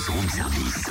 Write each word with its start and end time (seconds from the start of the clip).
Buzz 0.00 0.08
Room 0.08 0.28
Service. 0.30 0.86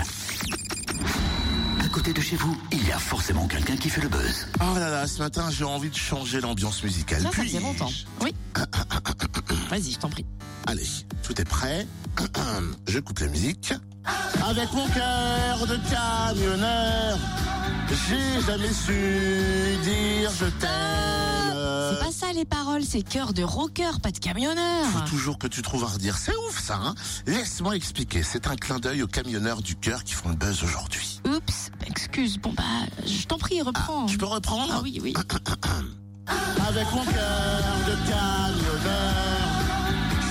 À 1.84 1.88
côté 1.90 2.14
de 2.14 2.22
chez 2.22 2.36
vous, 2.36 2.56
il 2.72 2.88
y 2.88 2.92
a 2.92 3.00
forcément 3.00 3.48
quelqu'un 3.48 3.76
qui 3.76 3.90
fait 3.90 4.02
le 4.02 4.08
buzz. 4.08 4.48
Oh 4.62 4.78
là 4.78 4.92
là, 4.92 5.08
ce 5.08 5.18
matin, 5.20 5.50
j'ai 5.50 5.64
envie 5.64 5.90
de 5.90 5.96
changer 5.96 6.40
l'ambiance 6.42 6.84
musicale. 6.84 7.24
Ça, 7.24 7.32
ça 7.32 7.44
faisait 7.44 7.60
longtemps. 7.60 7.90
Oui. 8.22 8.36
Vas-y, 9.70 9.94
je 9.94 9.98
t'en 9.98 10.10
prie. 10.10 10.26
Allez, 10.68 10.86
tout 11.24 11.42
est 11.42 11.46
prêt. 11.46 11.88
Je 12.88 13.00
coupe 13.00 13.20
la 13.20 13.28
musique. 13.28 13.74
Avec 14.48 14.72
mon 14.74 14.88
cœur 14.90 15.66
de 15.66 15.78
camionneur, 15.90 17.18
j'ai 17.90 18.42
jamais 18.46 18.74
su 18.74 19.78
dire 19.84 20.32
je 20.40 20.46
C'est 21.90 22.00
pas 22.00 22.12
ça 22.12 22.34
les 22.34 22.46
paroles, 22.46 22.84
c'est 22.84 23.02
cœur 23.02 23.34
de 23.34 23.44
rocker, 23.44 24.00
pas 24.02 24.12
de 24.12 24.20
camionneur. 24.20 24.86
Faut 24.88 25.10
toujours 25.10 25.38
que 25.38 25.48
tu 25.48 25.62
trouves 25.62 25.84
à 25.84 25.88
redire. 25.88 26.18
C'est 26.18 26.36
ouf 26.48 26.60
ça, 26.62 26.76
hein 26.76 26.96
Laisse-moi 27.26 27.76
expliquer. 27.76 28.24
C'est 28.24 28.48
un 28.48 28.56
clin 28.56 28.80
d'œil 28.80 29.02
aux 29.04 29.08
camionneurs 29.08 29.62
du 29.62 29.76
cœur 29.76 30.04
qui 30.04 30.14
font 30.14 30.30
le 30.30 30.36
buzz 30.36 30.64
aujourd'hui. 30.64 31.22
Oups, 31.28 31.72
excuse. 31.88 32.38
Bon 32.38 32.54
bah, 32.54 32.64
je 33.06 33.26
t'en 33.26 33.38
prie, 33.38 33.62
reprends. 33.62 34.06
Tu 34.06 34.18
peux 34.18 34.26
reprendre 34.26 34.74
Ah 34.76 34.82
oui, 34.84 35.00
oui. 35.02 35.14
Avec 36.68 36.86
mon 36.94 37.04
cœur 37.06 37.76
de 37.88 37.96
camionneur, 38.08 39.16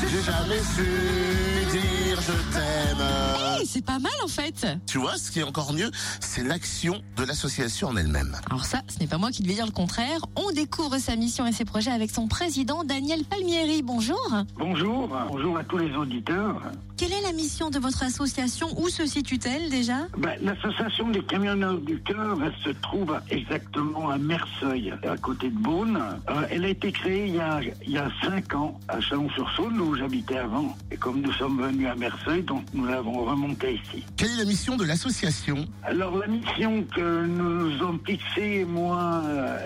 j'ai 0.08 0.22
jamais 0.22 0.60
su 0.76 1.70
dire 1.72 2.20
je 2.20 2.54
t'aime. 2.54 3.17
C'est 3.64 3.84
pas 3.84 3.98
mal 3.98 4.12
en 4.24 4.28
fait. 4.28 4.66
Tu 4.86 4.98
vois, 4.98 5.16
ce 5.16 5.30
qui 5.30 5.40
est 5.40 5.42
encore 5.42 5.72
mieux, 5.72 5.90
c'est 6.20 6.42
l'action 6.42 7.02
de 7.16 7.24
l'association 7.24 7.88
en 7.88 7.96
elle-même. 7.96 8.36
Alors 8.50 8.64
ça, 8.64 8.82
ce 8.88 8.98
n'est 9.00 9.06
pas 9.06 9.18
moi 9.18 9.30
qui 9.30 9.42
devais 9.42 9.54
dire 9.54 9.66
le 9.66 9.72
contraire. 9.72 10.20
On 10.36 10.50
découvre 10.52 10.98
sa 10.98 11.16
mission 11.16 11.46
et 11.46 11.52
ses 11.52 11.64
projets 11.64 11.90
avec 11.90 12.10
son 12.10 12.28
président 12.28 12.84
Daniel 12.84 13.24
Palmieri. 13.24 13.82
Bonjour. 13.82 14.18
Bonjour, 14.56 15.08
bonjour 15.28 15.58
à 15.58 15.64
tous 15.64 15.78
les 15.78 15.94
auditeurs. 15.94 16.60
Quelle 16.96 17.12
est 17.12 17.22
la 17.22 17.32
mission 17.32 17.70
de 17.70 17.78
votre 17.78 18.02
association? 18.02 18.68
Où 18.80 18.88
se 18.88 19.06
situe-t-elle 19.06 19.70
déjà? 19.70 20.06
Ben, 20.16 20.36
L'association 20.42 21.10
des 21.10 21.22
camionneurs 21.22 21.78
du 21.78 22.00
cœur 22.00 22.36
elle 22.44 22.54
se 22.64 22.70
trouve 22.80 23.18
exactement 23.30 24.10
à 24.10 24.18
Merceuil, 24.18 24.92
à 25.06 25.16
côté 25.16 25.50
de 25.50 25.56
Beaune. 25.56 26.00
Euh, 26.28 26.46
elle 26.50 26.64
a 26.64 26.68
été 26.68 26.90
créée 26.92 27.26
il 27.26 27.34
y 27.34 27.40
a, 27.40 27.60
il 27.84 27.92
y 27.92 27.98
a 27.98 28.10
cinq 28.22 28.54
ans 28.54 28.78
à 28.88 29.00
Chalon-sur-Saône, 29.00 29.80
où 29.80 29.94
j'habitais 29.94 30.38
avant. 30.38 30.76
Et 30.90 30.96
comme 30.96 31.20
nous 31.20 31.32
sommes 31.32 31.60
venus 31.62 31.86
à 31.88 31.94
Merceuil, 31.94 32.42
donc 32.42 32.64
nous 32.74 32.84
l'avons 32.86 33.18
ici. 33.52 34.04
Quelle 34.16 34.30
est 34.30 34.36
la 34.36 34.44
mission 34.44 34.76
de 34.76 34.84
l'association 34.84 35.66
Alors 35.84 36.16
la 36.18 36.26
mission 36.26 36.84
que 36.94 37.26
nous 37.26 37.72
avons 37.82 37.98
fixée, 38.04 38.64
moi 38.64 39.22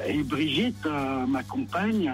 et 0.06 0.22
Brigitte, 0.22 0.86
euh, 0.86 1.27
ma 1.27 1.42
compagne, 1.42 2.12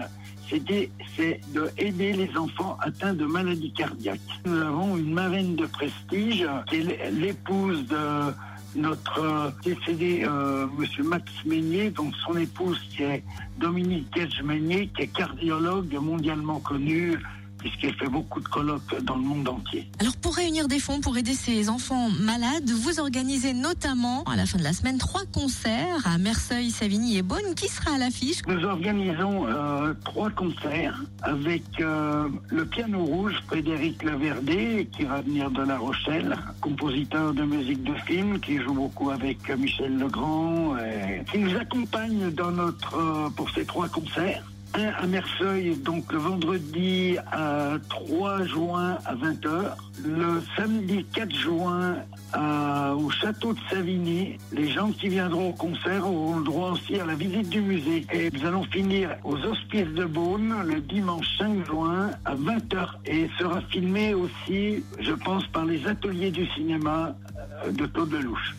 c'était 0.48 0.90
c'est 1.16 1.40
de 1.52 1.70
aider 1.76 2.12
les 2.12 2.36
enfants 2.36 2.78
atteints 2.80 3.14
de 3.14 3.26
maladies 3.26 3.72
cardiaques. 3.72 4.20
Nous 4.46 4.60
avons 4.60 4.96
une 4.96 5.12
marraine 5.12 5.56
de 5.56 5.66
prestige 5.66 6.46
qui 6.68 6.76
est 6.76 7.10
l'épouse 7.10 7.86
de 7.86 8.32
notre 8.76 9.52
décédé 9.64 10.24
euh, 10.24 10.66
Monsieur 10.78 11.02
Max 11.02 11.24
Meignet, 11.44 11.90
donc 11.90 12.14
son 12.26 12.36
épouse 12.36 12.78
qui 12.90 13.02
est 13.02 13.22
Dominique 13.58 14.12
Gage-Meignet, 14.14 14.88
qui 14.88 15.02
est 15.02 15.08
cardiologue 15.08 15.92
mondialement 15.94 16.60
connue 16.60 17.18
puisqu'elle 17.58 17.94
fait 17.94 18.08
beaucoup 18.08 18.40
de 18.40 18.48
colloques 18.48 19.02
dans 19.02 19.16
le 19.16 19.22
monde 19.22 19.48
entier. 19.48 19.88
Alors 20.00 20.16
pour 20.16 20.34
réunir 20.34 20.68
des 20.68 20.78
fonds 20.78 21.00
pour 21.00 21.16
aider 21.16 21.34
ces 21.34 21.68
enfants 21.68 22.08
malades, 22.20 22.70
vous 22.70 23.00
organisez 23.00 23.52
notamment 23.52 24.24
à 24.24 24.36
la 24.36 24.46
fin 24.46 24.58
de 24.58 24.64
la 24.64 24.72
semaine 24.72 24.98
trois 24.98 25.24
concerts 25.32 26.06
à 26.06 26.18
Merceuil, 26.18 26.70
Savigny 26.70 27.18
et 27.18 27.22
Beaune. 27.22 27.54
Qui 27.56 27.68
sera 27.68 27.94
à 27.94 27.98
l'affiche 27.98 28.38
Nous 28.46 28.64
organisons 28.64 29.46
euh, 29.46 29.94
trois 30.04 30.30
concerts 30.30 31.02
avec 31.22 31.62
euh, 31.80 32.28
le 32.48 32.64
piano 32.64 33.04
rouge 33.04 33.34
Frédéric 33.46 34.02
Laverdé 34.02 34.88
qui 34.96 35.04
va 35.04 35.20
venir 35.20 35.50
de 35.50 35.62
La 35.62 35.78
Rochelle, 35.78 36.36
compositeur 36.60 37.34
de 37.34 37.42
musique 37.42 37.82
de 37.82 37.94
film 38.06 38.38
qui 38.40 38.58
joue 38.58 38.74
beaucoup 38.74 39.10
avec 39.10 39.48
Michel 39.56 39.98
Legrand, 39.98 40.76
et 40.78 41.24
qui 41.30 41.38
nous 41.38 41.56
accompagne 41.56 42.30
dans 42.30 42.50
notre 42.50 42.96
euh, 42.96 43.30
pour 43.30 43.50
ces 43.50 43.64
trois 43.64 43.88
concerts. 43.88 44.44
À 44.74 45.06
Merceuil, 45.06 45.74
donc 45.76 46.12
le 46.12 46.18
vendredi 46.18 47.16
à 47.32 47.72
3 47.88 48.44
juin 48.44 48.98
à 49.06 49.14
20h. 49.16 49.74
Le 50.04 50.40
samedi 50.56 51.04
4 51.12 51.34
juin 51.34 51.96
à- 52.32 52.94
au 52.94 53.10
château 53.10 53.54
de 53.54 53.58
Savigny. 53.70 54.36
Les 54.52 54.68
gens 54.70 54.92
qui 54.92 55.08
viendront 55.08 55.48
au 55.48 55.52
concert 55.52 56.06
auront 56.06 56.36
le 56.38 56.44
droit 56.44 56.70
aussi 56.72 57.00
à 57.00 57.06
la 57.06 57.14
visite 57.16 57.48
du 57.48 57.60
musée. 57.60 58.06
Et 58.12 58.30
nous 58.32 58.44
allons 58.46 58.62
finir 58.64 59.16
aux 59.24 59.36
Hospices 59.38 59.88
de 59.94 60.04
Beaune 60.04 60.54
le 60.64 60.80
dimanche 60.80 61.26
5 61.38 61.66
juin 61.66 62.10
à 62.24 62.34
20h. 62.36 62.98
Et 63.06 63.28
sera 63.38 63.60
filmé 63.62 64.14
aussi, 64.14 64.84
je 65.00 65.12
pense, 65.12 65.44
par 65.48 65.64
les 65.64 65.84
ateliers 65.88 66.30
du 66.30 66.46
cinéma 66.50 67.08
euh, 67.08 67.27
de. 67.66 67.88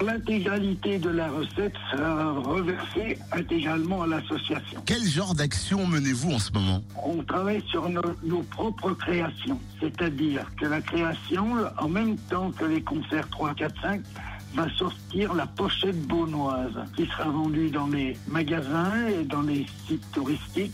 L'intégralité 0.06 1.00
de 1.00 1.10
la 1.10 1.30
recette 1.30 1.74
sera 1.92 2.34
reversée 2.34 3.18
intégralement 3.32 4.04
à 4.04 4.08
l'association. 4.08 4.82
Quel 4.86 5.04
genre 5.04 5.36
d'action 5.36 5.86
menez-vous 5.86 6.32
en 6.32 6.40
ce 6.40 6.52
moment? 6.52 6.82
On 7.04 7.24
travaille 7.24 7.64
sur 7.68 7.90
nos, 7.90 8.02
nos 8.24 8.42
propres 8.44 8.92
créations. 8.94 9.60
C'est-à-dire 9.80 10.46
que 10.60 10.66
la 10.66 10.82
création, 10.82 11.56
en 11.78 11.90
même 11.90 12.18
temps 12.30 12.52
que 12.52 12.66
les 12.66 12.82
concerts 12.82 13.30
3, 13.30 13.54
4, 13.56 13.82
5, 13.82 14.02
va 14.56 14.70
sortir 14.76 15.34
la 15.34 15.46
pochette 15.46 16.02
beaunoise 16.08 16.74
qui 16.96 17.06
sera 17.06 17.30
vendue 17.30 17.70
dans 17.70 17.88
les 17.88 18.18
magasins 18.28 19.08
et 19.08 19.24
dans 19.24 19.42
les 19.42 19.66
sites 19.88 20.12
touristiques. 20.12 20.74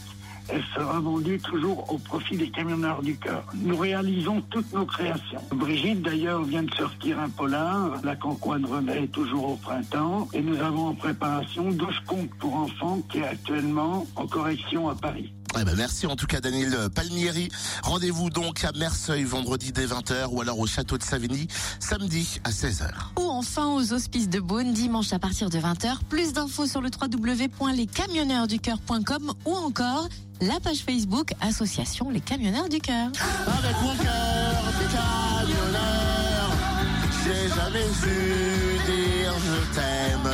Elle 0.49 0.63
sera 0.75 0.99
vendue 0.99 1.39
toujours 1.39 1.91
au 1.91 1.97
profit 1.97 2.37
des 2.37 2.49
camionneurs 2.49 3.01
du 3.01 3.17
cœur. 3.17 3.43
Nous 3.55 3.77
réalisons 3.77 4.41
toutes 4.49 4.71
nos 4.73 4.85
créations. 4.85 5.41
Brigitte, 5.51 6.01
d'ailleurs, 6.01 6.43
vient 6.43 6.63
de 6.63 6.73
sortir 6.73 7.19
un 7.19 7.29
polar, 7.29 7.99
La 8.03 8.15
Cancoine 8.15 8.65
René, 8.65 9.07
toujours 9.07 9.51
au 9.51 9.55
printemps. 9.55 10.27
Et 10.33 10.41
nous 10.41 10.59
avons 10.59 10.87
en 10.89 10.95
préparation 10.95 11.71
12 11.71 11.99
contes 12.05 12.29
pour 12.39 12.55
enfants 12.55 13.01
qui 13.09 13.19
est 13.19 13.27
actuellement 13.27 14.05
en 14.15 14.27
correction 14.27 14.89
à 14.89 14.95
Paris. 14.95 15.33
Eh 15.57 15.63
ben 15.63 15.73
merci 15.75 16.05
en 16.05 16.17
tout 16.17 16.27
cas 16.27 16.41
Daniel 16.41 16.89
Palmieri. 16.93 17.47
Rendez-vous 17.83 18.29
donc 18.29 18.65
à 18.65 18.73
Merceuil 18.73 19.23
vendredi 19.23 19.71
dès 19.71 19.85
20h 19.85 20.25
ou 20.31 20.41
alors 20.41 20.59
au 20.59 20.67
château 20.67 20.97
de 20.97 21.03
Savigny 21.03 21.47
samedi 21.79 22.41
à 22.43 22.49
16h. 22.49 22.89
Ou 23.17 23.29
enfin 23.29 23.67
aux 23.67 23.93
Hospices 23.93 24.27
de 24.27 24.41
Beaune 24.41 24.73
dimanche 24.73 25.13
à 25.13 25.19
partir 25.19 25.49
de 25.49 25.57
20h. 25.57 25.99
Plus 26.09 26.33
d'infos 26.33 26.67
sur 26.67 26.81
le 26.81 26.89
www.lescamionneursducoeur.com 26.89 29.33
ou 29.45 29.55
encore 29.55 30.09
la 30.41 30.59
page 30.59 30.79
Facebook 30.79 31.31
Association 31.39 32.09
Les 32.09 32.19
Camionneurs 32.19 32.67
du 32.67 32.79
Cœur. 32.79 33.07
Avec 33.47 33.81
mon 33.81 33.95
cœur 33.95 34.73
de 34.79 34.85
camionneur, 34.91 36.51
j'ai 37.23 37.47
jamais 37.47 37.87
su 38.01 38.17
dire 38.85 39.33
je 39.39 39.55
t'aime. 39.73 40.27